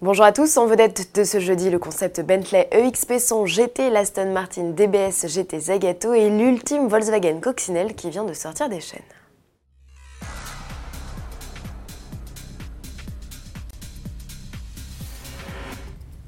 [0.00, 4.32] Bonjour à tous, en vedette de ce jeudi, le concept Bentley EXP son GT, l'Aston
[4.32, 9.02] Martin DBS GT Zagato et l'ultime Volkswagen Coccinelle qui vient de sortir des chaînes.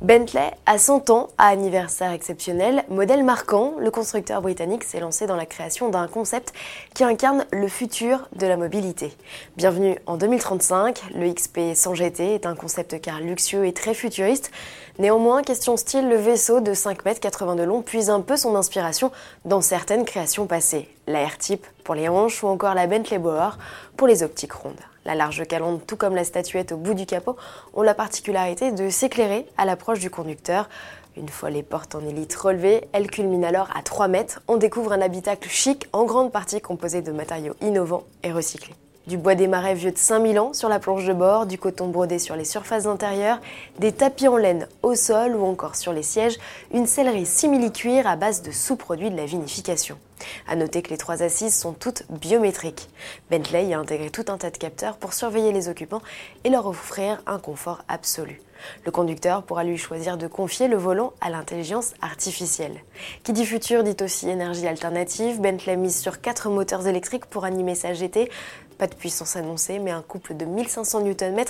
[0.01, 5.37] Bentley a 100 ans à anniversaire exceptionnel, modèle marquant, le constructeur britannique s'est lancé dans
[5.37, 6.55] la création d'un concept
[6.95, 9.13] qui incarne le futur de la mobilité.
[9.59, 14.51] Bienvenue en 2035, le XP 100 GT est un concept car luxueux et très futuriste.
[14.99, 18.57] Néanmoins, question style, le vaisseau de 5 mètres 80 de long puise un peu son
[18.57, 19.13] inspiration
[19.45, 20.89] dans certaines créations passées.
[21.09, 23.51] La R-Type pour les hanches ou encore la Bentley Bower
[23.99, 24.81] pour les optiques rondes.
[25.11, 27.35] La large calandre, tout comme la statuette au bout du capot,
[27.75, 30.69] ont la particularité de s'éclairer à l'approche du conducteur.
[31.17, 34.41] Une fois les portes en élite relevées, elles culminent alors à 3 mètres.
[34.47, 38.77] On découvre un habitacle chic, en grande partie composé de matériaux innovants et recyclés.
[39.09, 41.89] Du bois des marais vieux de 5000 ans sur la planche de bord, du coton
[41.89, 43.41] brodé sur les surfaces intérieures,
[43.81, 46.39] des tapis en laine au sol ou encore sur les sièges,
[46.73, 49.99] une sellerie simili-cuir à base de sous-produits de la vinification.
[50.47, 52.89] A noter que les trois assises sont toutes biométriques.
[53.31, 56.03] Bentley a intégré tout un tas de capteurs pour surveiller les occupants
[56.45, 58.41] et leur offrir un confort absolu.
[58.85, 62.81] Le conducteur pourra lui choisir de confier le volant à l'intelligence artificielle.
[63.23, 65.41] Qui dit futur dit aussi énergie alternative.
[65.41, 68.31] Bentley mise sur quatre moteurs électriques pour animer sa GT.
[68.79, 71.45] Pas de puissance annoncée, mais un couple de 1500 Nm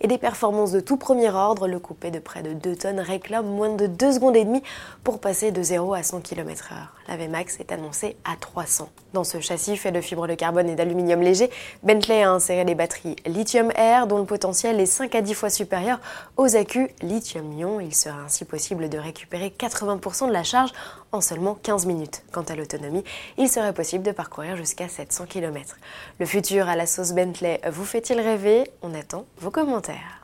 [0.00, 1.68] et des performances de tout premier ordre.
[1.68, 4.62] Le coupé de près de 2 tonnes réclame moins de 2 secondes et demie
[5.04, 6.74] pour passer de 0 à 100 km/h.
[7.08, 8.88] La VMAX est annoncée à 300.
[9.12, 11.50] Dans ce châssis fait de fibres de carbone et d'aluminium léger,
[11.82, 16.00] Bentley a inséré des batteries lithium-air dont le potentiel est 5 à 10 fois supérieur
[16.36, 17.80] aux accus lithium-ion.
[17.80, 20.70] Il sera ainsi possible de récupérer 80% de la charge
[21.12, 22.22] en seulement 15 minutes.
[22.32, 23.04] Quant à l'autonomie,
[23.36, 25.76] il serait possible de parcourir jusqu'à 700 km.
[26.18, 28.70] Le futur à la sauce Bentley vous fait-il rêver?
[28.82, 30.21] On attend vos commentaires.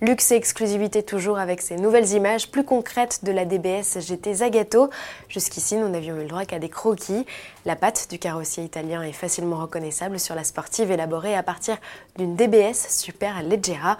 [0.00, 4.90] Luxe et exclusivité toujours avec ces nouvelles images plus concrètes de la DBS GT Zagato.
[5.28, 7.24] Jusqu'ici, nous n'avions eu le droit qu'à des croquis.
[7.64, 11.76] La patte du carrossier italien est facilement reconnaissable sur la sportive élaborée à partir
[12.16, 13.98] d'une DBS Super Leggera.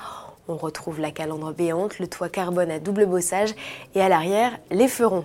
[0.49, 3.55] On retrouve la calandre béante, le toit carbone à double bossage
[3.95, 5.25] et à l'arrière, les ferons.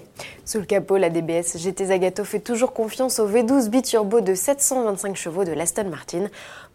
[0.52, 5.16] Sous le capot, la DBS GT Zagato fait toujours confiance au V12 biturbo de 725
[5.16, 6.26] chevaux de l'Aston Martin.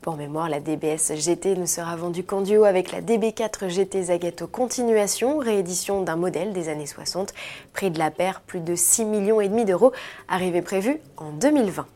[0.00, 4.46] Pour mémoire, la DBS GT ne sera vendue qu'en duo avec la DB4 GT Zagato
[4.46, 7.34] Continuation, réédition d'un modèle des années 60.
[7.74, 9.92] Prix de la paire, plus de 6 millions d'euros,
[10.26, 11.86] arrivée prévue en 2020.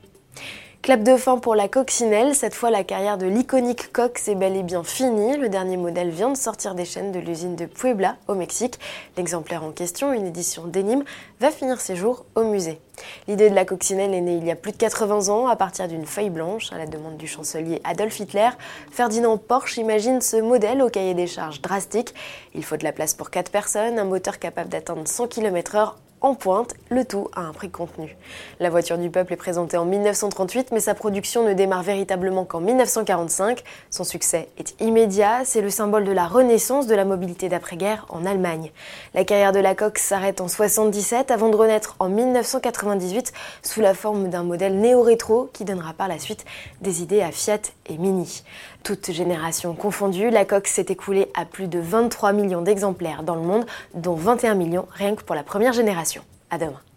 [0.83, 4.57] Clap de fin pour la coccinelle, cette fois la carrière de l'iconique Cox est bel
[4.57, 5.37] et bien finie.
[5.37, 8.79] Le dernier modèle vient de sortir des chaînes de l'usine de Puebla au Mexique.
[9.19, 11.05] L'exemplaire en question, une édition d'énigme,
[11.39, 12.81] va finir ses jours au musée.
[13.29, 15.87] L'idée de la coccinelle est née il y a plus de 80 ans à partir
[15.87, 18.49] d'une feuille blanche à la demande du chancelier Adolf Hitler.
[18.91, 22.15] Ferdinand Porsche imagine ce modèle au cahier des charges drastique.
[22.55, 26.35] Il faut de la place pour 4 personnes, un moteur capable d'atteindre 100 km/h en
[26.35, 28.17] pointe, le tout à un prix contenu.
[28.59, 32.61] La voiture du peuple est présentée en 1938, mais sa production ne démarre véritablement qu'en
[32.61, 33.63] 1945.
[33.91, 38.27] Son succès est immédiat, c'est le symbole de la renaissance de la mobilité d'après-guerre en
[38.27, 38.71] Allemagne.
[39.15, 43.33] La carrière de la coque s'arrête en 77 avant de renaître en 1998
[43.63, 46.45] sous la forme d'un modèle néo-rétro qui donnera par la suite
[46.83, 48.45] des idées à Fiat et Mini.
[48.83, 53.43] Toute génération confondue, la coque s'est écoulée à plus de 23 millions d'exemplaires dans le
[53.43, 56.10] monde, dont 21 millions rien que pour la première génération.
[56.51, 56.90] À.